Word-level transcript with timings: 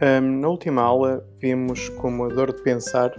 Um, 0.00 0.40
na 0.40 0.48
última 0.48 0.82
aula, 0.82 1.26
vimos 1.40 1.88
como 1.88 2.24
a 2.24 2.28
dor 2.28 2.52
de 2.52 2.62
pensar 2.62 3.12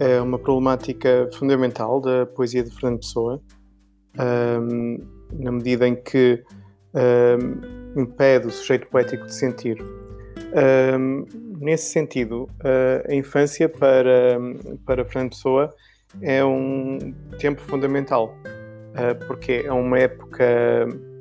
é 0.00 0.20
uma 0.20 0.38
problemática 0.38 1.28
fundamental 1.34 2.00
da 2.00 2.26
poesia 2.26 2.64
de 2.64 2.70
Fernando 2.70 3.00
Pessoa, 3.00 3.40
um, 4.18 4.98
na 5.32 5.52
medida 5.52 5.86
em 5.86 5.94
que 5.94 6.42
um, 6.94 8.00
impede 8.00 8.48
o 8.48 8.50
sujeito 8.50 8.88
poético 8.88 9.26
de 9.26 9.34
sentir. 9.34 9.78
nesse 11.60 11.92
sentido, 11.92 12.48
a 13.08 13.14
infância 13.14 13.68
para, 13.68 14.38
para 14.84 15.04
Fernando 15.04 15.30
Pessoa 15.30 15.72
é 16.22 16.44
um 16.44 16.98
tempo 17.38 17.60
fundamental, 17.60 18.34
uh, 18.44 19.26
porque 19.26 19.62
é 19.64 19.72
uma 19.72 19.98
época 19.98 20.44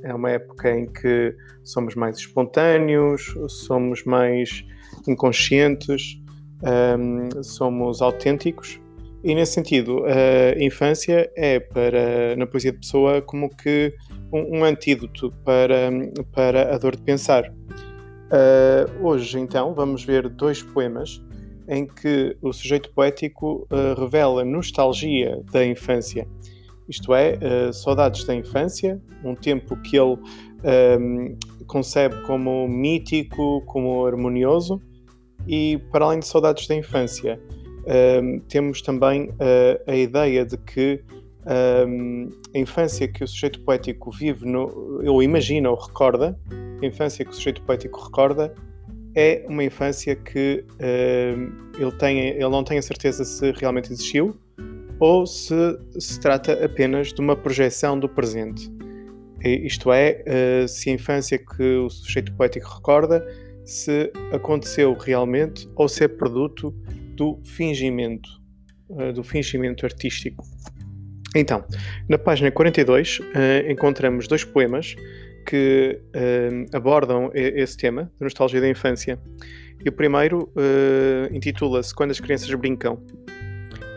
é 0.02 0.14
uma 0.14 0.32
época 0.32 0.72
em 0.72 0.86
que 0.86 1.36
somos 1.64 1.94
mais 1.94 2.18
espontâneos, 2.18 3.36
somos 3.50 4.04
mais 4.06 4.66
inconscientes, 5.08 6.20
um, 6.62 7.44
somos 7.44 8.02
autênticos 8.02 8.80
e 9.24 9.36
nesse 9.36 9.54
sentido 9.54 10.04
a 10.06 10.64
infância 10.64 11.30
é 11.36 11.60
para 11.60 12.36
na 12.38 12.46
poesia 12.46 12.72
de 12.72 12.80
pessoa 12.80 13.22
como 13.22 13.50
que 13.50 13.94
um, 14.32 14.60
um 14.60 14.64
antídoto 14.64 15.34
para 15.44 15.90
para 16.34 16.76
a 16.76 16.78
dor 16.78 16.96
de 16.96 17.02
pensar. 17.02 17.50
Uh, 18.32 19.08
hoje 19.08 19.40
então 19.40 19.74
vamos 19.74 20.04
ver 20.04 20.30
dois 20.30 20.62
poemas 20.62 21.22
em 21.68 21.86
que 21.86 22.36
o 22.42 22.54
sujeito 22.54 22.92
poético 22.94 23.68
uh, 23.72 24.00
revela 24.00 24.46
nostalgia 24.46 25.42
da 25.52 25.66
infância 25.66 26.28
isto 26.90 27.14
é, 27.14 27.38
uh, 27.38 27.72
Saudades 27.72 28.24
da 28.26 28.34
Infância, 28.34 29.00
um 29.24 29.36
tempo 29.36 29.78
que 29.78 29.96
ele 29.96 30.18
concebe 31.68 32.20
como 32.24 32.68
mítico, 32.68 33.62
como 33.68 34.08
harmonioso, 34.08 34.82
e 35.48 35.80
para 35.92 36.06
além 36.06 36.20
de 36.20 36.28
Saudades 36.28 36.68
da 36.68 36.76
Infância, 36.76 37.40
um, 37.86 37.92
ehm, 37.92 38.40
temos 38.48 38.82
também 38.82 39.30
uh, 39.30 39.82
a 39.88 39.96
ideia 39.96 40.46
de 40.46 40.58
que 40.58 41.02
um, 41.46 41.52
ehm, 41.52 42.30
a 42.54 42.60
infância 42.60 43.08
que 43.08 43.24
o 43.24 43.28
sujeito 43.28 43.62
poético 43.62 44.12
vive, 44.12 44.46
no, 44.46 45.02
ou 45.08 45.24
imagina 45.24 45.70
ou 45.70 45.76
recorda, 45.76 46.38
a 46.82 46.86
infância 46.86 47.26
que 47.26 47.32
o 47.32 47.34
sujeito 47.34 47.62
poético 47.64 48.00
recorda, 48.04 48.54
é 49.16 49.44
uma 49.48 49.64
infância 49.64 50.16
que 50.16 50.64
ele, 51.80 51.92
tem, 51.98 52.20
ele 52.20 52.50
não 52.50 52.64
tem 52.64 52.78
a 52.78 52.82
certeza 52.82 53.26
se 53.26 53.52
realmente 53.54 53.92
existiu, 53.92 54.38
ou 55.00 55.26
se 55.26 55.56
se 55.98 56.20
trata 56.20 56.64
apenas 56.64 57.12
de 57.12 57.20
uma 57.20 57.36
projeção 57.36 58.00
do 58.00 58.08
presente. 58.08 58.72
Isto 59.44 59.92
é, 59.94 60.22
eh, 60.26 60.68
se 60.68 60.90
a 60.90 60.94
infância 60.94 61.38
que 61.38 61.64
o 61.78 61.90
sujeito 61.90 62.34
poético 62.34 62.68
recorda 62.68 63.26
se 63.70 64.12
aconteceu 64.32 64.94
realmente 64.94 65.70
ou 65.76 65.88
se 65.88 66.04
é 66.04 66.08
produto 66.08 66.74
do 67.16 67.40
fingimento, 67.44 68.30
eh, 68.98 69.12
do 69.12 69.24
fingimento 69.24 69.86
artístico. 69.86 70.44
Então, 71.36 71.64
na 72.08 72.18
página 72.18 72.50
42 72.50 73.22
eh, 73.36 73.72
encontramos 73.72 74.28
dois 74.28 74.44
poemas 74.44 74.96
que 75.48 76.00
abordam 76.74 77.32
esse 77.34 77.76
tema, 77.76 78.12
nostalgia 78.20 78.62
da 78.62 78.70
infância. 78.70 79.18
E 79.84 79.90
o 79.90 79.92
primeiro 79.92 80.52
intitula-se 81.32 81.96
Quando 81.96 82.12
as 82.12 82.20
Crianças 82.20 82.54
Brincam 82.54 83.02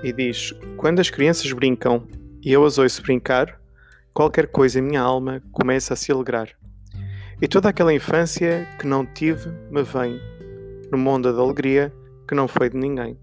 e 0.03 0.13
diz: 0.13 0.53
Quando 0.77 1.01
as 1.01 1.11
crianças 1.11 1.53
brincam 1.53 2.07
e 2.43 2.53
eu 2.53 2.65
as 2.65 2.79
ouço 2.79 3.03
brincar, 3.03 3.61
qualquer 4.13 4.49
coisa 4.49 4.79
em 4.79 4.83
minha 4.83 5.01
alma 5.01 5.43
começa 5.53 5.95
a 5.95 5.97
se 5.97 6.11
alegrar. 6.11 6.49
E 7.43 7.49
toda 7.49 7.71
aquela 7.71 7.93
infância 7.93 8.69
que 8.79 8.87
não 8.87 9.05
tive 9.05 9.51
me 9.69 9.83
vem, 9.83 10.17
no 10.93 10.97
mundo 10.97 11.35
da 11.35 11.43
alegria 11.43 11.93
que 12.29 12.37
não 12.37 12.47
foi 12.47 12.71
de 12.71 12.77
ninguém. 12.77 13.19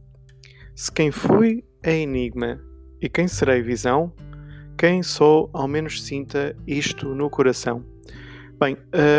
Se 0.75 0.91
quem 0.91 1.09
fui 1.09 1.63
é 1.81 1.95
enigma 1.95 2.59
e 3.01 3.07
quem 3.07 3.29
serei 3.29 3.61
visão, 3.61 4.13
quem 4.77 5.01
sou 5.01 5.49
ao 5.53 5.69
menos 5.69 6.03
sinta 6.03 6.53
isto 6.67 7.15
no 7.15 7.29
coração. 7.29 7.85
Bem, 8.59 8.75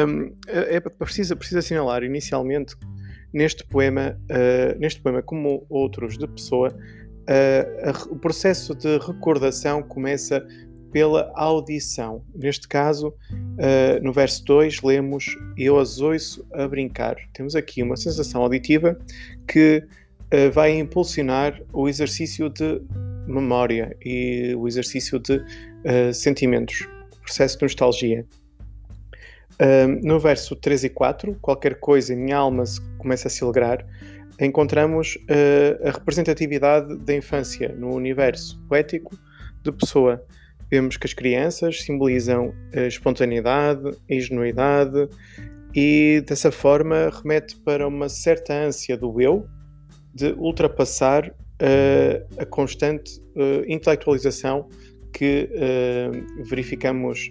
um, 0.06 0.36
é, 0.46 0.76
é 0.76 0.80
preciso, 0.80 1.34
preciso 1.34 1.60
assinalar 1.60 2.02
inicialmente 2.02 2.76
neste 3.32 3.66
poema, 3.66 4.20
uh, 4.30 4.78
neste 4.78 5.00
poema 5.00 5.22
como 5.22 5.64
outros 5.70 6.18
de 6.18 6.28
Pessoa, 6.28 6.68
uh, 6.68 8.12
o 8.12 8.18
processo 8.18 8.74
de 8.74 8.98
recordação 8.98 9.82
começa 9.82 10.46
pela 10.92 11.30
audição. 11.34 12.22
Neste 12.34 12.68
caso, 12.68 13.08
uh, 13.08 14.02
no 14.02 14.12
verso 14.12 14.44
2, 14.44 14.82
lemos 14.82 15.36
Eu 15.56 15.78
as 15.78 16.00
ouço 16.00 16.46
a 16.52 16.66
brincar. 16.66 17.16
Temos 17.32 17.54
aqui 17.54 17.82
uma 17.82 17.96
sensação 17.96 18.42
auditiva 18.42 18.98
que 19.48 19.82
uh, 19.82 20.50
vai 20.52 20.76
impulsionar 20.78 21.60
o 21.72 21.88
exercício 21.88 22.48
de 22.48 22.80
memória 23.26 23.96
e 24.04 24.54
o 24.56 24.66
exercício 24.66 25.18
de 25.18 25.36
uh, 25.36 26.12
sentimentos, 26.12 26.88
processo 27.22 27.58
de 27.58 27.62
nostalgia. 27.62 28.26
no 30.02 30.18
verso 30.18 30.56
3 30.56 30.84
e 30.84 30.88
4, 30.88 31.36
qualquer 31.40 31.78
coisa 31.78 32.14
em 32.14 32.16
minha 32.16 32.38
alma 32.38 32.64
começa 32.96 33.28
a 33.28 33.30
se 33.30 33.44
alegrar, 33.44 33.84
encontramos 34.40 35.18
a 35.84 35.90
representatividade 35.90 36.96
da 36.96 37.14
infância 37.14 37.68
no 37.68 37.94
universo 37.94 38.58
poético 38.66 39.14
de 39.62 39.70
Pessoa. 39.70 40.24
Vemos 40.70 40.96
que 40.96 41.06
as 41.06 41.12
crianças 41.12 41.82
simbolizam 41.82 42.54
a 42.74 42.86
espontaneidade, 42.86 43.90
a 44.08 44.14
ingenuidade 44.14 45.08
e 45.74 46.22
dessa 46.26 46.52
forma 46.52 47.10
remete 47.10 47.56
para 47.56 47.86
uma 47.86 48.08
certa 48.08 48.54
ânsia 48.54 48.96
do 48.96 49.20
eu 49.20 49.46
de 50.14 50.32
ultrapassar 50.32 51.28
uh, 51.28 52.40
a 52.40 52.44
constante 52.44 53.20
uh, 53.36 53.64
intelectualização 53.66 54.68
que 55.12 55.48
verificamos 56.48 57.30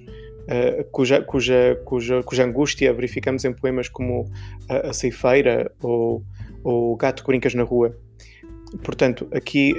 Uh, 0.50 0.83
cuja, 0.89 1.21
cuja, 1.21 1.79
cuja, 1.85 2.23
cuja 2.23 2.44
angústia 2.44 2.91
verificamos 2.91 3.45
em 3.45 3.53
poemas 3.53 3.88
como 3.88 4.25
A, 4.67 4.91
Ceifeira 4.91 5.71
ou 5.79 6.23
o 6.63 6.95
Gato 6.95 7.23
Brincas 7.23 7.53
na 7.53 7.61
Rua. 7.61 7.95
Portanto, 8.83 9.27
aqui, 9.31 9.75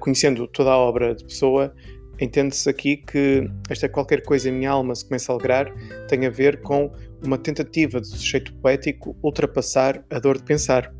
conhecendo 0.00 0.46
toda 0.46 0.70
a 0.70 0.78
obra 0.78 1.14
de 1.14 1.24
Pessoa, 1.24 1.74
entende-se 2.24 2.68
aqui 2.68 2.96
que 2.96 3.48
esta 3.68 3.88
qualquer 3.88 4.22
coisa 4.22 4.48
em 4.48 4.52
minha 4.52 4.70
alma 4.70 4.94
se 4.94 5.04
começa 5.04 5.32
a 5.32 5.34
alegrar 5.34 5.72
tem 6.08 6.26
a 6.26 6.30
ver 6.30 6.60
com 6.62 6.92
uma 7.22 7.38
tentativa 7.38 8.00
do 8.00 8.06
sujeito 8.06 8.52
poético 8.54 9.16
ultrapassar 9.22 10.04
a 10.10 10.18
dor 10.18 10.38
de 10.38 10.44
pensar. 10.44 10.92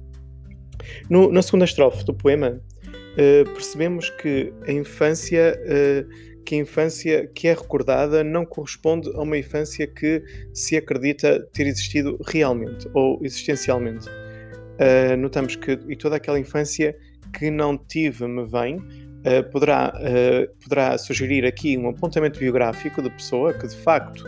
No, 1.08 1.30
na 1.32 1.42
segunda 1.42 1.64
estrofe 1.64 2.04
do 2.04 2.14
poema, 2.14 2.60
uh, 2.60 3.50
percebemos 3.52 4.10
que 4.10 4.52
a 4.66 4.72
infância 4.72 5.58
uh, 5.64 6.34
que 6.44 6.56
a 6.56 6.58
infância 6.58 7.26
que 7.34 7.48
é 7.48 7.54
recordada 7.54 8.22
não 8.22 8.44
corresponde 8.44 9.08
a 9.14 9.22
uma 9.22 9.38
infância 9.38 9.86
que 9.86 10.22
se 10.52 10.76
acredita 10.76 11.40
ter 11.54 11.66
existido 11.66 12.18
realmente 12.26 12.86
ou 12.92 13.18
existencialmente 13.24 14.06
uh, 14.08 15.16
notamos 15.16 15.56
que 15.56 15.78
e 15.88 15.96
toda 15.96 16.16
aquela 16.16 16.38
infância 16.38 16.96
que 17.32 17.50
não 17.50 17.76
tive 17.76 18.26
me 18.26 18.44
vem, 18.44 18.78
uh, 19.24 19.50
poderá, 19.50 19.92
uh, 19.96 20.62
poderá 20.62 20.98
sugerir 20.98 21.44
aqui 21.44 21.76
um 21.76 21.88
apontamento 21.88 22.38
biográfico 22.38 23.02
de 23.02 23.10
pessoa 23.10 23.52
que 23.52 23.66
de 23.66 23.76
facto 23.76 24.24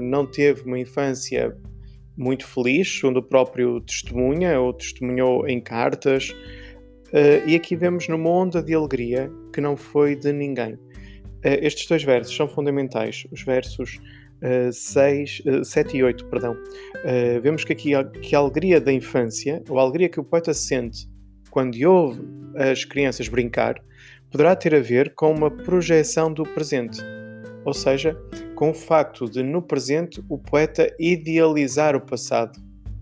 não 0.00 0.26
teve 0.26 0.62
uma 0.62 0.78
infância 0.78 1.54
muito 2.16 2.46
feliz, 2.46 3.04
onde 3.04 3.18
o 3.18 3.22
próprio 3.22 3.80
testemunha 3.82 4.58
ou 4.58 4.72
testemunhou 4.72 5.46
em 5.46 5.60
cartas. 5.60 6.34
e 7.46 7.54
aqui 7.54 7.76
vemos 7.76 8.08
numa 8.08 8.30
onda 8.30 8.62
de 8.62 8.74
alegria 8.74 9.30
que 9.52 9.60
não 9.60 9.76
foi 9.76 10.16
de 10.16 10.32
ninguém. 10.32 10.78
estes 11.44 11.86
dois 11.86 12.02
versos 12.02 12.34
são 12.34 12.48
fundamentais. 12.48 13.26
Os 13.30 13.42
versos 13.42 14.00
6, 14.72 15.42
uh, 15.46 15.64
7 15.64 15.96
e 15.96 16.02
8, 16.02 16.26
perdão. 16.26 16.52
Uh, 16.52 17.40
vemos 17.42 17.64
que 17.64 17.72
aqui 17.72 17.90
que 18.20 18.34
a 18.34 18.38
alegria 18.38 18.80
da 18.80 18.92
infância, 18.92 19.62
ou 19.68 19.78
a 19.78 19.82
alegria 19.82 20.08
que 20.08 20.20
o 20.20 20.24
poeta 20.24 20.52
sente 20.52 21.08
quando 21.50 21.76
ouve 21.88 22.20
as 22.56 22.84
crianças 22.84 23.28
brincar, 23.28 23.82
poderá 24.30 24.56
ter 24.56 24.74
a 24.74 24.80
ver 24.80 25.14
com 25.14 25.32
uma 25.32 25.50
projeção 25.50 26.32
do 26.32 26.42
presente. 26.42 27.00
Ou 27.64 27.74
seja, 27.74 28.16
com 28.54 28.70
o 28.70 28.74
facto 28.74 29.28
de 29.28 29.42
no 29.42 29.60
presente 29.60 30.22
o 30.28 30.38
poeta 30.38 30.94
idealizar 30.98 31.96
o 31.96 32.00
passado, 32.00 32.58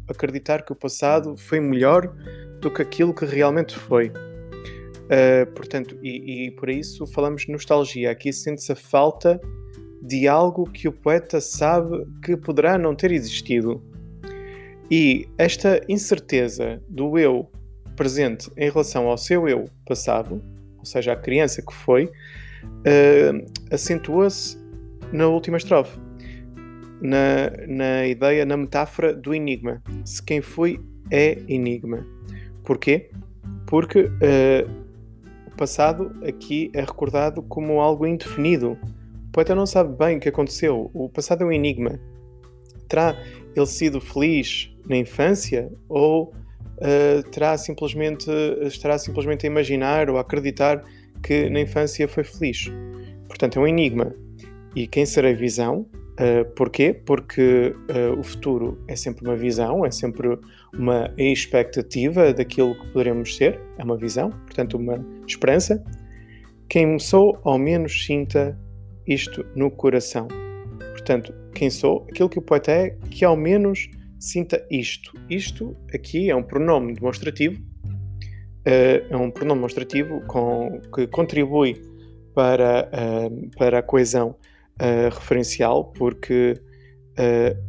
acreditar 0.08 0.62
que 0.62 0.72
o 0.72 0.76
passado 0.76 1.36
foi 1.36 1.60
melhor 1.60 2.14
do 2.60 2.70
que 2.70 2.82
aquilo 2.82 3.14
que 3.14 3.24
realmente 3.24 3.76
foi. 3.76 4.08
Uh, 4.08 5.46
portanto, 5.54 5.98
e, 6.02 6.46
e, 6.46 6.50
por 6.52 6.70
isso 6.70 7.06
falamos 7.06 7.42
de 7.42 7.52
nostalgia. 7.52 8.10
Aqui 8.10 8.32
sente-se 8.32 8.72
a 8.72 8.76
falta 8.76 9.38
de 10.00 10.26
algo 10.26 10.64
que 10.70 10.88
o 10.88 10.92
poeta 10.92 11.40
sabe 11.40 12.06
que 12.22 12.36
poderá 12.36 12.78
não 12.78 12.94
ter 12.94 13.12
existido. 13.12 13.82
E 14.90 15.26
esta 15.38 15.80
incerteza 15.88 16.82
do 16.88 17.18
eu 17.18 17.50
presente 17.96 18.50
em 18.56 18.70
relação 18.70 19.08
ao 19.08 19.17
seu 19.17 19.49
eu 19.49 19.67
passado, 19.87 20.43
ou 20.79 20.85
seja, 20.85 21.12
a 21.12 21.17
criança 21.17 21.62
que 21.62 21.73
foi, 21.73 22.05
uh, 22.05 23.46
acentua-se 23.70 24.58
na 25.12 25.26
última 25.29 25.56
estrofe, 25.56 25.99
na, 27.00 27.50
na 27.67 28.06
ideia, 28.06 28.44
na 28.44 28.56
metáfora 28.56 29.14
do 29.14 29.35
enigma. 29.35 29.82
Se 30.05 30.23
quem 30.23 30.41
fui 30.41 30.81
é 31.11 31.38
enigma. 31.49 32.06
Porquê? 32.64 33.11
Porque 33.67 34.00
uh, 34.00 34.85
o 35.47 35.56
passado 35.56 36.14
aqui 36.26 36.70
é 36.75 36.81
recordado 36.81 37.43
como 37.43 37.81
algo 37.81 38.06
indefinido. 38.06 38.79
O 39.29 39.32
poeta 39.32 39.55
não 39.55 39.67
sabe 39.67 39.97
bem 39.97 40.17
o 40.17 40.20
que 40.20 40.29
aconteceu. 40.29 40.90
O 40.94 41.08
passado 41.08 41.43
é 41.43 41.47
um 41.47 41.52
enigma. 41.52 42.00
Terá 42.88 43.17
ele 43.55 43.67
sido 43.67 44.00
feliz 44.00 44.75
na 44.88 44.97
infância 44.97 45.70
ou 45.88 46.35
uh, 46.79 47.23
terá 47.31 47.56
simplesmente, 47.56 48.31
estará 48.62 48.99
simplesmente 48.99 49.47
a 49.47 49.50
imaginar 49.50 50.11
ou 50.11 50.19
a 50.19 50.21
acreditar 50.21 50.82
que 51.23 51.49
na 51.50 51.61
infância 51.61 52.06
foi 52.06 52.25
feliz? 52.25 52.71
Portanto, 53.29 53.59
é 53.59 53.62
um 53.62 53.67
enigma. 53.67 54.15
E 54.75 54.87
quem 54.87 55.06
será 55.06 55.32
visão? 55.32 55.87
Uh, 56.15 56.44
porquê? 56.55 56.94
Porque 57.05 57.75
uh, 57.91 58.19
o 58.19 58.23
futuro 58.23 58.79
é 58.87 58.94
sempre 58.94 59.26
uma 59.26 59.37
visão, 59.37 59.85
é 59.85 59.91
sempre 59.91 60.38
uma 60.73 61.12
expectativa 61.19 62.32
daquilo 62.32 62.75
que 62.75 62.87
poderemos 62.93 63.37
ser, 63.37 63.61
é 63.79 63.82
uma 63.82 63.97
visão, 63.97 64.31
portanto, 64.31 64.76
uma 64.76 65.05
esperança. 65.26 65.82
Quem 66.69 66.99
sou, 66.99 67.38
ao 67.43 67.59
menos 67.59 68.05
sinta 68.05 68.59
isto 69.06 69.44
no 69.55 69.71
coração. 69.71 70.29
Portanto, 70.93 71.35
quem 71.55 71.69
sou, 71.69 72.06
aquilo 72.11 72.29
que 72.29 72.38
o 72.38 72.43
poeta 72.43 72.71
é, 72.71 72.91
que 73.11 73.25
ao 73.25 73.37
menos 73.37 73.88
sinta 74.25 74.67
isto. 74.71 75.12
Isto 75.29 75.76
aqui 75.93 76.31
é 76.31 76.37
um 76.37 76.43
pronome 76.43 76.94
demonstrativo, 76.94 77.61
uh, 77.61 79.06
é 79.11 79.17
um 79.17 79.31
pronome 79.31 79.59
demonstrativo 79.59 80.23
com, 80.26 80.81
que 80.94 81.06
contribui 81.06 81.81
para, 82.35 82.91
para 83.56 83.79
a 83.79 83.82
coesão 83.82 84.31
uh, 84.81 85.15
referencial, 85.15 85.93
porque 85.93 86.61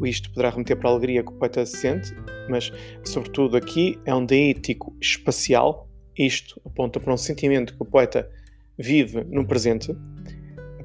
isto 0.04 0.32
poderá 0.32 0.50
remeter 0.50 0.76
para 0.76 0.90
a 0.90 0.94
alegria 0.94 1.24
que 1.24 1.32
o 1.32 1.36
poeta 1.36 1.64
se 1.68 1.78
sente, 1.78 2.12
mas, 2.50 2.74
sobretudo, 3.04 3.56
aqui 3.56 4.00
é 4.04 4.16
um 4.16 4.26
deítico 4.26 4.98
espacial. 5.00 5.88
Isto 6.18 6.60
aponta 6.66 7.00
para 7.00 7.14
um 7.14 7.18
sentimento 7.18 7.76
que 7.76 7.84
o 7.84 7.86
poeta 7.86 8.28
vive 8.76 9.24
no 9.26 9.46
presente. 9.46 9.96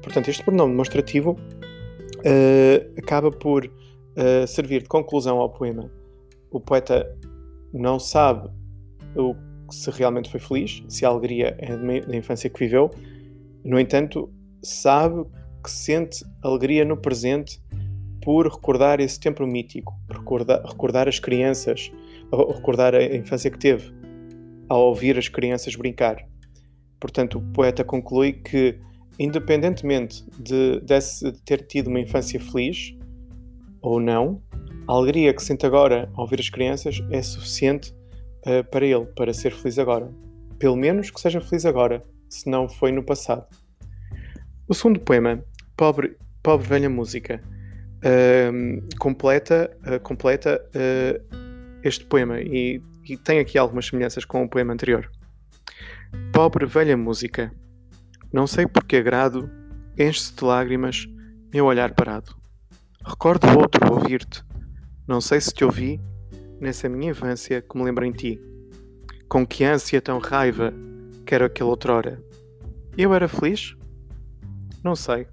Portanto, 0.03 0.29
este 0.29 0.43
pronome 0.43 0.73
demonstrativo 0.73 1.39
acaba 2.95 3.31
por 3.31 3.67
servir 4.47 4.83
de 4.83 4.89
conclusão 4.89 5.39
ao 5.39 5.49
poema. 5.49 5.89
O 6.49 6.59
poeta 6.59 7.17
não 7.73 7.99
sabe 7.99 8.49
o, 9.15 9.35
se 9.69 9.89
realmente 9.91 10.29
foi 10.29 10.39
feliz, 10.39 10.83
se 10.87 11.05
a 11.05 11.09
alegria 11.09 11.55
é 11.59 11.75
da 12.01 12.15
infância 12.15 12.49
que 12.49 12.59
viveu, 12.59 12.91
no 13.63 13.79
entanto, 13.79 14.29
sabe 14.61 15.23
que 15.63 15.69
sente 15.69 16.25
alegria 16.41 16.83
no 16.83 16.97
presente 16.97 17.61
por 18.23 18.47
recordar 18.47 18.99
esse 18.99 19.19
tempo 19.19 19.45
mítico, 19.45 19.93
recordar, 20.09 20.63
recordar 20.63 21.07
as 21.07 21.19
crianças, 21.19 21.91
recordar 22.31 22.93
a 22.95 23.15
infância 23.15 23.49
que 23.49 23.57
teve, 23.57 23.93
ao 24.69 24.87
ouvir 24.87 25.17
as 25.17 25.27
crianças 25.27 25.75
brincar. 25.75 26.17
Portanto, 26.99 27.39
o 27.39 27.53
poeta 27.53 27.83
conclui 27.83 28.33
que, 28.33 28.79
independentemente 29.19 30.23
de, 30.39 30.81
de 30.81 31.31
ter 31.43 31.65
tido 31.65 31.87
uma 31.87 31.99
infância 31.99 32.39
feliz 32.39 32.95
ou 33.81 33.99
não, 33.99 34.41
a 34.87 34.93
alegria 34.93 35.33
que 35.33 35.43
sente 35.43 35.65
agora 35.65 36.09
ao 36.13 36.21
ouvir 36.21 36.39
as 36.39 36.49
crianças 36.49 37.01
é 37.09 37.21
suficiente 37.21 37.93
uh, 38.45 38.63
para 38.69 38.85
ele, 38.85 39.05
para 39.15 39.33
ser 39.33 39.51
feliz 39.53 39.79
agora. 39.79 40.11
Pelo 40.59 40.75
menos 40.75 41.09
que 41.09 41.19
seja 41.19 41.41
feliz 41.41 41.65
agora, 41.65 42.03
se 42.29 42.49
não 42.49 42.69
foi 42.69 42.91
no 42.91 43.03
passado. 43.03 43.45
O 44.67 44.73
segundo 44.73 44.99
poema 44.99 45.43
Pobre, 45.81 46.15
pobre 46.43 46.67
velha 46.67 46.89
música. 46.91 47.41
Uh, 48.05 48.87
completa 48.99 49.75
uh, 49.83 49.99
completa 49.99 50.63
uh, 50.75 51.37
este 51.83 52.05
poema 52.05 52.39
e, 52.39 52.79
e, 53.07 53.17
tem 53.17 53.39
aqui 53.39 53.57
algumas 53.57 53.87
semelhanças 53.87 54.23
com 54.23 54.43
o 54.43 54.47
poema 54.47 54.73
anterior. 54.73 55.09
Pobre 56.31 56.67
velha 56.67 56.95
música, 56.95 57.51
não 58.31 58.45
sei 58.45 58.67
por 58.67 58.83
que 58.83 58.95
agrado, 58.95 59.49
enche-se 59.97 60.35
de 60.35 60.43
lágrimas 60.43 61.07
meu 61.51 61.65
olhar 61.65 61.95
parado. 61.95 62.35
Recordo 63.03 63.47
outro 63.59 63.91
ouvir-te, 63.91 64.43
não 65.07 65.19
sei 65.19 65.41
se 65.41 65.51
te 65.51 65.65
ouvi, 65.65 65.99
nessa 66.59 66.87
minha 66.87 67.11
infância 67.11 67.61
que 67.61 67.77
me 67.77 67.83
lembro 67.83 68.05
em 68.05 68.11
ti. 68.11 68.39
Com 69.27 69.45
que 69.45 69.63
ânsia 69.63 69.99
tão 69.99 70.19
raiva 70.19 70.71
quero 71.25 71.45
aquele 71.45 71.69
outrora. 71.69 72.23
Eu 72.95 73.13
era 73.13 73.27
feliz? 73.27 73.75
Não 74.83 74.95
sei. 74.95 75.27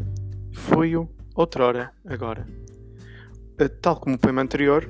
Foi-o 0.53 1.09
outrora, 1.35 1.93
agora. 2.07 2.47
Uh, 3.61 3.69
tal 3.83 4.01
como 4.01 4.17
o 4.17 4.19
poema 4.19 4.41
anterior, 4.41 4.89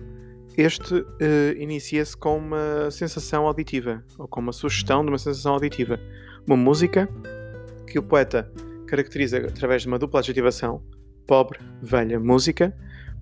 este 0.56 0.94
uh, 0.94 1.06
inicia-se 1.58 2.16
com 2.16 2.38
uma 2.38 2.90
sensação 2.90 3.46
auditiva, 3.46 4.04
ou 4.16 4.28
com 4.28 4.40
uma 4.40 4.52
sugestão 4.52 5.02
de 5.02 5.10
uma 5.10 5.18
sensação 5.18 5.54
auditiva. 5.54 5.98
Uma 6.46 6.56
música 6.56 7.08
que 7.86 7.98
o 7.98 8.02
poeta 8.02 8.50
caracteriza 8.86 9.38
através 9.38 9.82
de 9.82 9.88
uma 9.88 9.98
dupla 9.98 10.20
adjetivação, 10.20 10.82
pobre, 11.28 11.60
velha, 11.80 12.18
música. 12.18 12.74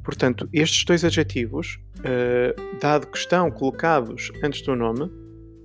Portanto, 0.02 0.48
estes 0.52 0.84
dois 0.84 1.04
adjetivos, 1.04 1.80
uh, 1.98 2.78
dado 2.80 3.08
que 3.08 3.18
estão 3.18 3.50
colocados 3.50 4.30
antes 4.42 4.62
do 4.62 4.76
nome, 4.76 5.10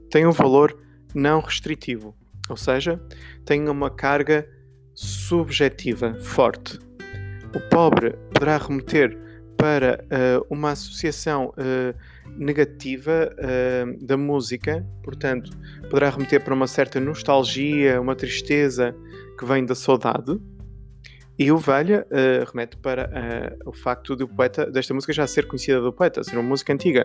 têm 0.09 0.25
um 0.25 0.31
valor 0.31 0.75
não 1.13 1.39
restritivo, 1.39 2.15
ou 2.49 2.57
seja, 2.57 2.99
têm 3.45 3.69
uma 3.69 3.91
carga 3.91 4.49
subjetiva 4.95 6.15
forte. 6.15 6.79
O 7.55 7.59
pobre 7.69 8.13
poderá 8.33 8.57
remeter 8.57 9.17
para 9.55 10.03
uh, 10.05 10.45
uma 10.49 10.71
associação 10.71 11.49
uh, 11.49 11.95
negativa 12.35 13.31
uh, 13.37 14.05
da 14.05 14.17
música, 14.17 14.83
portanto, 15.03 15.51
poderá 15.83 16.09
remeter 16.09 16.43
para 16.43 16.55
uma 16.55 16.65
certa 16.65 16.99
nostalgia, 16.99 18.01
uma 18.01 18.15
tristeza 18.15 18.95
que 19.37 19.45
vem 19.45 19.63
da 19.63 19.75
saudade. 19.75 20.39
E 21.41 21.51
o 21.51 21.57
velha 21.57 22.05
remete 22.47 22.77
para 22.77 23.09
o 23.65 23.73
facto 23.73 24.15
do 24.15 24.27
poeta, 24.27 24.69
desta 24.69 24.93
música 24.93 25.11
já 25.11 25.25
ser 25.25 25.47
conhecida 25.47 25.81
do 25.81 25.91
poeta, 25.91 26.23
ser 26.23 26.35
uma 26.37 26.47
música 26.47 26.71
antiga. 26.71 27.03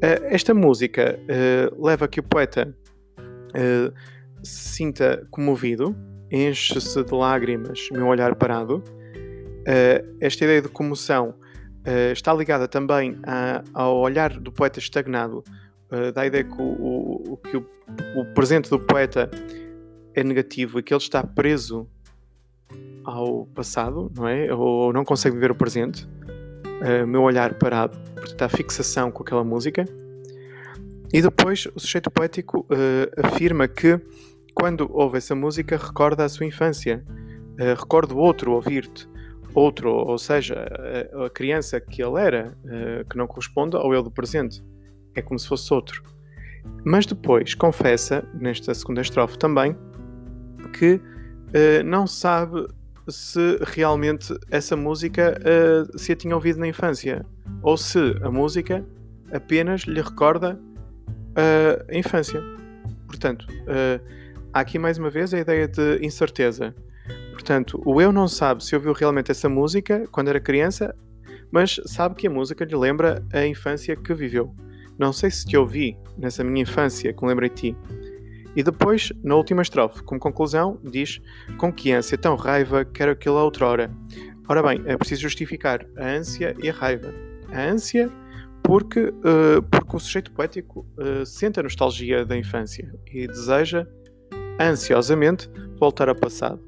esta 0.00 0.52
música 0.52 1.16
leva 1.78 2.06
a 2.06 2.08
que 2.08 2.18
o 2.18 2.24
poeta 2.24 2.76
se 4.42 4.74
sinta 4.76 5.26
comovido, 5.30 5.94
enche-se 6.30 7.04
de 7.04 7.14
lágrimas 7.14 7.88
meu 7.92 8.06
olhar 8.06 8.34
parado. 8.34 8.82
Uh, 9.66 10.16
esta 10.20 10.44
ideia 10.44 10.62
de 10.62 10.68
comoção 10.68 11.30
uh, 11.30 12.12
está 12.12 12.32
ligada 12.32 12.68
também 12.68 13.18
a, 13.24 13.64
ao 13.74 13.98
olhar 13.98 14.38
do 14.38 14.52
poeta 14.52 14.78
estagnado, 14.78 15.42
uh, 15.90 16.12
da 16.12 16.24
ideia 16.24 16.44
que, 16.44 16.60
o, 16.60 17.32
o, 17.32 17.36
que 17.36 17.56
o, 17.56 17.66
o, 18.16 18.24
presente 18.32 18.70
do 18.70 18.78
poeta 18.78 19.28
é 20.14 20.22
negativo 20.22 20.78
e 20.78 20.82
que 20.82 20.94
ele 20.94 21.02
está 21.02 21.22
preso 21.24 21.88
ao 23.04 23.46
passado, 23.46 24.10
não 24.14 24.26
é? 24.26 24.52
Ou, 24.52 24.92
não 24.92 25.04
consegue 25.04 25.36
viver 25.36 25.50
o 25.50 25.54
presente. 25.54 26.08
meu 27.06 27.22
olhar 27.22 27.54
parado, 27.54 27.98
portanto, 28.14 28.42
a 28.42 28.48
fixação 28.48 29.10
com 29.10 29.22
aquela 29.22 29.44
música. 29.44 29.84
E 31.12 31.22
depois 31.22 31.66
o 31.74 31.80
sujeito 31.80 32.10
poético 32.10 32.66
afirma 33.16 33.68
que 33.68 34.00
quando 34.56 34.90
ouve 34.90 35.18
essa 35.18 35.34
música, 35.34 35.76
recorda 35.76 36.24
a 36.24 36.28
sua 36.30 36.46
infância. 36.46 37.04
Uh, 37.60 37.78
recorda 37.78 38.14
outro 38.14 38.52
ouvir-te. 38.52 39.06
Outro, 39.54 39.90
ou 39.90 40.16
seja, 40.16 40.66
a, 41.14 41.26
a, 41.26 41.30
criança 41.30 41.78
que 41.78 42.02
ele 42.02 42.18
era, 42.18 42.56
uh, 42.64 43.06
que 43.06 43.18
não 43.18 43.26
corresponde 43.26 43.76
ao 43.76 43.92
ele 43.92 44.04
do 44.04 44.10
presente. 44.10 44.64
É 45.14 45.20
como 45.20 45.38
se 45.38 45.46
fosse 45.46 45.72
outro. 45.74 46.02
Mas 46.82 47.04
depois 47.04 47.54
confessa, 47.54 48.26
nesta 48.32 48.72
segunda 48.74 49.02
estrofe 49.02 49.38
também, 49.38 49.76
que 50.72 51.00
uh, 51.48 51.84
não 51.84 52.06
sabe 52.06 52.66
se 53.08 53.58
realmente 53.62 54.36
essa 54.50 54.76
música 54.76 55.38
uh, 55.40 55.98
se 55.98 56.12
a 56.12 56.16
tinha 56.16 56.34
ouvido 56.34 56.58
na 56.58 56.66
infância 56.66 57.24
ou 57.62 57.76
se 57.76 57.98
a 58.22 58.30
música 58.30 58.84
apenas 59.32 59.82
lhe 59.82 60.00
recorda 60.00 60.58
uh, 61.36 61.84
a 61.88 61.96
infância. 61.96 62.42
Portanto, 63.06 63.46
uh, 63.48 64.04
há 64.52 64.60
aqui 64.60 64.78
mais 64.78 64.98
uma 64.98 65.10
vez 65.10 65.32
a 65.32 65.38
ideia 65.38 65.68
de 65.68 65.98
incerteza. 66.04 66.74
Portanto, 67.32 67.80
o 67.84 68.00
eu 68.00 68.10
não 68.10 68.26
sabe 68.26 68.64
se 68.64 68.74
ouviu 68.74 68.92
realmente 68.92 69.30
essa 69.30 69.48
música 69.48 70.06
quando 70.10 70.28
era 70.28 70.40
criança, 70.40 70.94
mas 71.50 71.80
sabe 71.86 72.16
que 72.16 72.26
a 72.26 72.30
música 72.30 72.64
lhe 72.64 72.74
lembra 72.74 73.24
a 73.32 73.46
infância 73.46 73.94
que 73.94 74.12
viveu. 74.14 74.54
Não 74.98 75.12
sei 75.12 75.30
se 75.30 75.44
te 75.44 75.56
ouvi 75.56 75.96
nessa 76.16 76.42
minha 76.42 76.62
infância 76.62 77.12
que 77.12 77.22
me 77.22 77.28
lembra 77.28 77.48
de 77.48 77.54
ti. 77.54 77.76
E 78.56 78.62
depois, 78.62 79.12
na 79.22 79.36
última 79.36 79.60
estrofe, 79.60 80.02
como 80.02 80.18
conclusão, 80.18 80.80
diz: 80.82 81.20
Com 81.58 81.70
que 81.70 81.92
ânsia 81.92 82.16
tão 82.16 82.34
raiva 82.34 82.86
quero 82.86 83.12
aquilo 83.12 83.36
outrora. 83.36 83.90
Ora 84.48 84.62
bem, 84.62 84.82
é 84.86 84.96
preciso 84.96 85.22
justificar 85.22 85.86
a 85.98 86.06
ânsia 86.06 86.56
e 86.62 86.70
a 86.70 86.72
raiva. 86.72 87.12
A 87.52 87.60
ânsia, 87.60 88.10
porque, 88.62 89.00
uh, 89.00 89.62
porque 89.70 89.96
o 89.96 89.98
sujeito 90.00 90.32
poético 90.32 90.86
uh, 90.98 91.26
sente 91.26 91.60
a 91.60 91.62
nostalgia 91.62 92.24
da 92.24 92.36
infância 92.36 92.90
e 93.12 93.26
deseja 93.26 93.86
ansiosamente 94.58 95.50
voltar 95.78 96.08
ao 96.08 96.14
passado. 96.14 96.60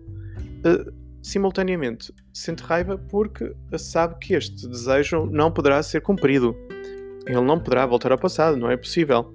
Uh, 0.67 0.93
simultaneamente, 1.23 2.13
sente 2.35 2.63
raiva 2.63 2.99
porque 2.99 3.55
sabe 3.79 4.17
que 4.21 4.35
este 4.35 4.69
desejo 4.69 5.25
não 5.27 5.51
poderá 5.51 5.83
ser 5.83 6.03
cumprido. 6.03 6.55
Ele 7.27 7.41
não 7.43 7.59
poderá 7.59 7.85
voltar 7.87 8.13
ao 8.13 8.19
passado, 8.19 8.57
não 8.57 8.71
é 8.71 8.77
possível. 8.77 9.33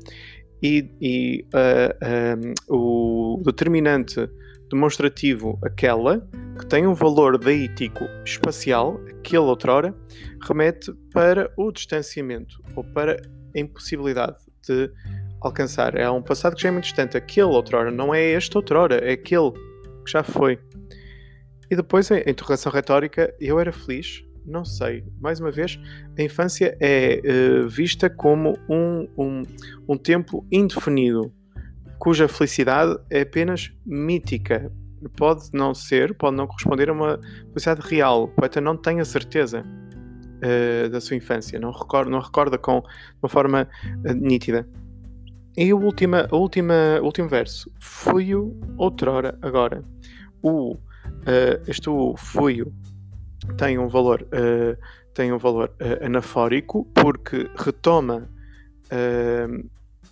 E, 0.64 0.90
e 1.02 1.46
uh, 1.54 2.74
o 2.74 3.42
determinante 3.44 4.30
demonstrativo 4.72 5.60
aquela, 5.62 6.26
que 6.58 6.66
tem 6.66 6.88
um 6.88 6.94
valor 6.94 7.38
deítico 7.38 8.06
espacial, 8.26 9.00
aquele 9.20 9.40
outrora, 9.40 9.94
remete 10.48 10.92
para 11.14 11.52
o 11.58 11.72
distanciamento 11.72 12.62
ou 12.76 12.84
para 12.84 13.22
a 13.56 13.60
impossibilidade 13.60 14.38
de 14.68 14.90
alcançar. 15.42 15.96
É 15.96 16.10
um 16.10 16.22
passado 16.22 16.56
que 16.56 16.62
já 16.64 16.70
é 16.70 16.72
muito 16.72 16.86
distante. 16.86 17.18
Aquele 17.18 17.48
outrora 17.48 17.92
não 17.92 18.14
é 18.14 18.24
este 18.32 18.56
outrora, 18.56 18.96
é 18.96 19.14
aquele 19.14 19.52
que 19.52 20.12
já 20.12 20.24
foi. 20.24 20.58
E 21.70 21.76
depois 21.76 22.12
a 22.12 22.20
interrogação 22.20 22.72
retórica, 22.72 23.34
eu 23.40 23.60
era 23.60 23.72
feliz? 23.72 24.24
Não 24.46 24.66
sei. 24.66 25.04
Mais 25.20 25.40
uma 25.40 25.52
vez, 25.52 25.80
a 26.18 26.22
infância 26.22 26.78
é 26.80 27.22
uh, 27.24 27.68
vista 27.68 28.10
como 28.10 28.58
um, 28.70 29.08
um, 29.18 29.44
um 29.88 29.98
tempo 29.98 30.46
indefinido, 30.52 31.32
cuja 31.98 32.28
felicidade 32.28 32.98
é 33.10 33.22
apenas 33.22 33.72
mítica. 33.86 34.72
Pode 35.18 35.50
não 35.54 35.74
ser, 35.74 36.14
pode 36.16 36.36
não 36.36 36.48
corresponder 36.48 36.90
a 36.90 36.94
uma 36.94 37.20
felicidade 37.48 37.82
real. 37.88 38.24
O 38.24 38.28
poeta 38.30 38.62
não 38.62 38.78
tem 38.78 39.00
a 39.00 39.06
certeza 39.06 39.64
uh, 39.64 40.90
da 40.90 41.00
sua 41.00 41.18
infância, 41.18 41.60
não 41.60 41.72
recorda, 41.72 42.10
não 42.10 42.20
recorda 42.20 42.58
com 42.58 42.84
uma 43.22 43.30
forma 43.30 43.68
uh, 44.06 44.14
nítida. 44.14 44.68
E 45.56 45.72
o 45.74 45.80
última, 45.80 46.28
a 46.32 46.36
última, 46.36 47.00
o 47.02 47.06
último 47.06 47.30
verso. 47.30 47.72
Fui-o 47.80 48.60
outrora, 48.78 49.38
agora. 49.42 49.84
O, 50.42 50.74
uh, 50.74 50.80
este 51.68 51.90
o 51.90 52.16
fui-o 52.18 52.74
tem 53.58 53.78
um 53.78 53.88
valor, 53.88 54.22
uh, 54.24 54.78
tem 55.14 55.32
um 55.32 55.38
valor 55.38 55.72
uh, 55.80 56.06
anafórico 56.06 56.86
porque 56.94 57.50
retoma 57.56 58.30
uh, 58.92 59.70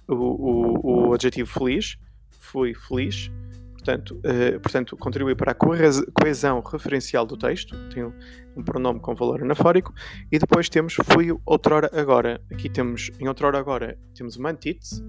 o, 0.08 0.16
o, 0.16 1.10
o, 1.10 1.14
adjetivo 1.14 1.50
feliz, 1.50 1.98
fui 2.40 2.74
feliz, 2.74 3.32
portanto, 3.74 4.20
portanto 4.62 4.98
contribui 4.98 5.36
para 5.36 5.54
a 5.54 5.56
coesão 5.56 6.60
referencial 6.60 7.26
do 7.26 7.38
texto, 7.38 7.76
tem 7.90 8.04
um, 8.04 8.14
um 8.58 8.64
pronome 8.64 9.00
com 9.00 9.16
valor 9.16 9.42
anafórico, 9.42 9.94
e 10.30 10.38
depois 10.38 10.68
temos 10.68 10.96
fui 11.14 11.30
outrora 11.46 11.90
agora. 11.94 12.42
Aqui 12.52 12.70
temos, 12.70 13.10
em 13.22 13.28
outrora 13.28 13.58
agora, 13.58 13.98
temos 14.14 14.36
uma 14.36 14.52
antítese, 14.52 15.02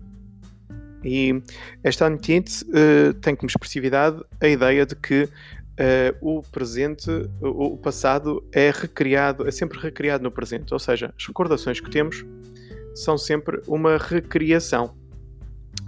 e 1.02 1.42
esta 1.82 2.06
antítese 2.06 2.64
tem 3.20 3.34
como 3.34 3.48
expressividade 3.48 4.22
a 4.40 4.46
ideia 4.46 4.86
de 4.86 4.94
que 4.94 5.28
Uh, 5.82 6.38
o 6.38 6.42
presente, 6.42 7.10
o, 7.40 7.74
o, 7.74 7.76
passado 7.76 8.46
é 8.52 8.70
recriado, 8.70 9.48
é 9.48 9.50
sempre 9.50 9.80
recriado 9.80 10.22
no 10.22 10.30
presente. 10.30 10.72
Ou 10.72 10.78
seja, 10.78 11.12
as 11.18 11.26
recordações 11.26 11.80
que 11.80 11.90
temos 11.90 12.24
são 12.94 13.18
sempre 13.18 13.60
uma 13.66 13.96
recriação. 13.98 14.94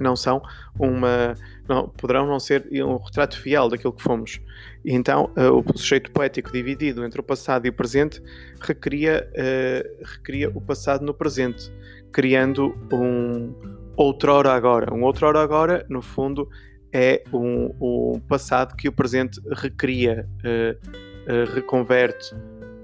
Não 0.01 0.17
são 0.17 0.43
uma. 0.77 1.37
Não, 1.69 1.89
poderão 1.89 2.27
não 2.27 2.41
ser 2.41 2.67
um 2.73 2.97
retrato 2.97 3.41
fiel 3.41 3.69
daquilo 3.69 3.93
que 3.93 4.03
fomos. 4.03 4.41
E 4.85 4.93
então, 4.93 5.31
uh, 5.37 5.65
o 5.65 5.79
sujeito 5.79 6.11
poético 6.11 6.51
dividido 6.51 7.05
entre 7.05 7.21
o 7.21 7.25
passado 7.25 7.67
e 7.67 7.69
o 7.69 7.73
presente 7.73 8.21
recria, 8.61 9.31
uh, 9.31 10.05
recria 10.05 10.51
o 10.51 10.61
passado 10.61 11.05
no 11.05 11.15
presente, 11.15 11.73
criando 12.11 12.77
um 12.93 13.55
outrora 13.97 14.53
agora. 14.53 14.93
Um 14.93 15.05
outrora 15.05 15.41
agora, 15.41 15.87
no 15.89 16.03
fundo, 16.03 16.49
é 16.95 17.25
um, 17.33 17.75
um 17.81 18.21
passado 18.21 18.77
que 18.77 18.89
o 18.89 18.93
presente 18.93 19.41
recria, 19.51 20.29
uh, 20.45 20.91
uh, 21.33 21.53
reconverte. 21.53 22.33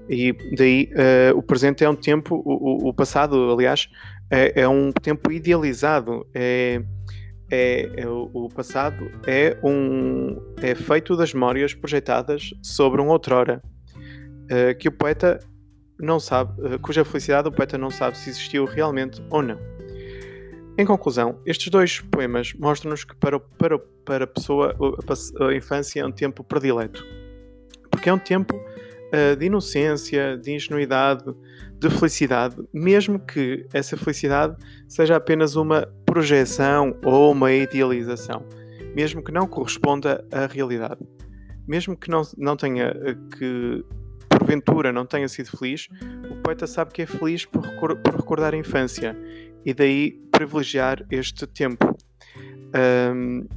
E 0.09 0.33
daí 0.57 0.91
uh, 0.91 1.37
o 1.37 1.41
presente 1.41 1.85
é 1.85 1.89
um 1.89 1.95
tempo, 1.95 2.35
o, 2.45 2.89
o 2.89 2.93
passado, 2.93 3.49
aliás, 3.53 3.87
é, 4.29 4.61
é, 4.61 4.67
um 4.67 4.91
tempo 4.91 5.31
idealizado. 5.31 6.27
É, 6.33 6.83
é, 7.53 7.89
é 7.97 8.07
o, 8.07 8.47
passado 8.47 9.11
é, 9.27 9.57
um, 9.61 10.37
é 10.61 10.73
feito 10.73 11.17
das 11.17 11.33
memórias 11.33 11.73
projetadas 11.73 12.53
sobre 12.61 13.01
um 13.01 13.09
outrora, 13.09 13.61
que 14.79 14.87
o 14.87 14.91
poeta 14.91 15.39
não 15.99 16.17
sabe, 16.17 16.77
cuja 16.79 17.03
felicidade 17.03 17.49
o 17.49 17.51
poeta 17.51 17.77
não 17.77 17.89
sabe 17.89 18.17
se 18.17 18.29
existiu 18.29 18.63
realmente 18.63 19.21
ou 19.29 19.41
não. 19.41 19.57
Em 20.77 20.85
conclusão, 20.85 21.39
estes 21.45 21.69
dois 21.69 21.99
poemas 21.99 22.53
mostram-nos 22.53 23.03
que 23.03 23.15
para, 23.15 23.39
para, 23.39 23.77
para 24.05 24.23
a 24.23 24.27
pessoa 24.27 24.75
a, 25.39 25.53
infância 25.53 26.01
é 26.01 26.05
um 26.05 26.11
tempo 26.11 26.43
predileto. 26.43 27.05
Porque 27.89 28.09
é 28.09 28.13
um 28.13 28.17
tempo 28.17 28.55
uh, 28.55 29.35
de 29.35 29.45
inocência, 29.45 30.37
de 30.37 30.53
ingenuidade, 30.53 31.25
de 31.77 31.89
felicidade, 31.89 32.55
mesmo 32.73 33.19
que 33.19 33.67
essa 33.73 33.97
felicidade 33.97 34.55
seja 34.87 35.17
apenas 35.17 35.55
uma 35.55 35.87
projeção 36.05 36.97
ou 37.03 37.31
uma 37.31 37.51
idealização, 37.51 38.45
mesmo 38.95 39.23
que 39.23 39.31
não 39.31 39.47
corresponda 39.47 40.25
à 40.31 40.45
realidade. 40.45 41.01
Mesmo 41.67 41.97
que 41.97 42.09
não, 42.09 42.21
não 42.37 42.55
tenha 42.55 42.85
eh, 42.85 43.15
que 43.37 43.85
porventura 44.29 44.91
não 44.91 45.05
tenha 45.05 45.27
sido 45.27 45.51
feliz, 45.57 45.87
o 46.29 46.35
poeta 46.41 46.65
sabe 46.65 46.91
que 46.91 47.01
é 47.01 47.05
feliz 47.05 47.45
por, 47.45 47.61
por 47.97 48.15
recordar 48.15 48.53
a 48.53 48.57
infância 48.57 49.15
e 49.65 49.73
daí 49.73 50.11
privilegiar 50.31 51.05
este 51.11 51.45
tempo. 51.47 51.95
Um, 53.13 53.47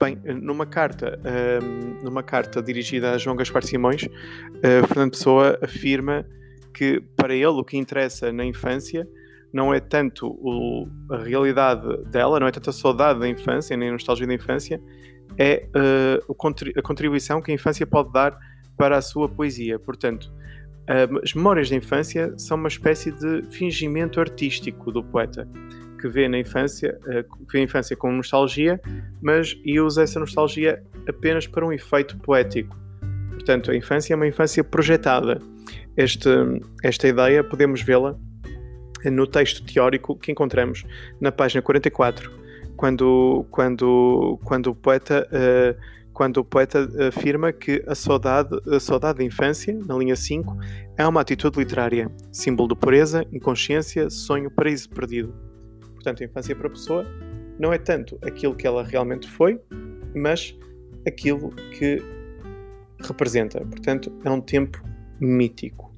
bem, 0.00 0.16
numa 0.40 0.66
carta, 0.66 1.18
um, 1.62 2.04
numa 2.04 2.22
carta 2.22 2.62
dirigida 2.62 3.12
a 3.12 3.18
João 3.18 3.36
Gaspar 3.36 3.64
Simões, 3.64 4.02
uh, 4.04 4.86
Fernando 4.88 5.12
Pessoa 5.12 5.58
afirma 5.62 6.26
que 6.74 7.00
para 7.16 7.34
ele 7.34 7.46
o 7.46 7.64
que 7.64 7.76
interessa 7.76 8.32
na 8.32 8.44
infância 8.44 9.06
não 9.52 9.72
é 9.72 9.80
tanto 9.80 10.28
o, 10.28 10.88
a 11.10 11.18
realidade 11.18 11.86
dela, 12.04 12.40
não 12.40 12.46
é 12.46 12.50
tanto 12.50 12.70
a 12.70 12.72
saudade 12.72 13.20
da 13.20 13.28
infância, 13.28 13.76
nem 13.76 13.90
a 13.90 13.92
nostalgia 13.92 14.26
da 14.26 14.34
infância, 14.34 14.80
é 15.38 15.68
uh, 15.76 16.32
a 16.76 16.82
contribuição 16.82 17.40
que 17.40 17.50
a 17.50 17.54
infância 17.54 17.86
pode 17.86 18.10
dar 18.12 18.36
para 18.76 18.96
a 18.96 19.02
sua 19.02 19.28
poesia. 19.28 19.78
Portanto, 19.78 20.32
as 21.22 21.34
memórias 21.34 21.70
da 21.70 21.76
infância 21.76 22.32
são 22.36 22.56
uma 22.56 22.68
espécie 22.68 23.12
de 23.12 23.42
fingimento 23.50 24.20
artístico 24.20 24.90
do 24.90 25.02
poeta, 25.02 25.48
que 26.00 26.08
vê 26.08 26.28
na 26.28 26.38
infância, 26.38 26.98
eh, 27.06 27.24
vê 27.50 27.60
a 27.60 27.62
infância 27.62 27.96
com 27.96 28.10
nostalgia, 28.10 28.80
mas 29.22 29.56
e 29.64 29.80
usa 29.80 30.02
essa 30.02 30.18
nostalgia 30.18 30.82
apenas 31.08 31.46
para 31.46 31.64
um 31.64 31.72
efeito 31.72 32.18
poético. 32.18 32.76
Portanto, 33.30 33.70
a 33.70 33.76
infância 33.76 34.12
é 34.12 34.16
uma 34.16 34.26
infância 34.26 34.64
projetada. 34.64 35.40
Este, 35.96 36.28
esta 36.82 37.06
ideia 37.06 37.44
podemos 37.44 37.82
vê-la 37.82 38.16
no 39.04 39.26
texto 39.26 39.64
teórico 39.64 40.16
que 40.16 40.32
encontramos 40.32 40.84
na 41.20 41.30
página 41.32 41.62
44, 41.62 42.30
quando, 42.76 43.46
quando, 43.50 44.40
quando 44.44 44.68
o 44.68 44.74
poeta 44.74 45.28
uh, 45.28 45.80
quando 46.12 46.38
o 46.38 46.44
poeta 46.44 46.88
afirma 47.08 47.52
que 47.52 47.82
a 47.86 47.94
saudade, 47.94 48.50
a 48.66 48.78
saudade 48.78 49.18
da 49.18 49.24
infância, 49.24 49.78
na 49.86 49.96
linha 49.96 50.16
5, 50.16 50.56
é 50.96 51.06
uma 51.06 51.20
atitude 51.20 51.58
literária, 51.58 52.10
símbolo 52.30 52.68
de 52.68 52.76
pureza, 52.76 53.24
inconsciência, 53.32 54.10
sonho, 54.10 54.50
paraíso 54.50 54.90
perdido. 54.90 55.34
Portanto, 55.94 56.22
a 56.22 56.26
infância 56.26 56.54
para 56.54 56.66
a 56.66 56.70
pessoa 56.70 57.06
não 57.58 57.72
é 57.72 57.78
tanto 57.78 58.18
aquilo 58.22 58.54
que 58.54 58.66
ela 58.66 58.82
realmente 58.82 59.28
foi, 59.28 59.60
mas 60.14 60.56
aquilo 61.06 61.50
que 61.50 62.02
representa. 63.00 63.60
Portanto, 63.60 64.12
é 64.24 64.30
um 64.30 64.40
tempo 64.40 64.82
mítico. 65.20 65.91